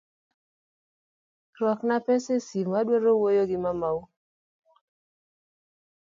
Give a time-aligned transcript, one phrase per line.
[1.57, 3.99] Ruakna pesani esimu adwaro wuoyo gi mamau.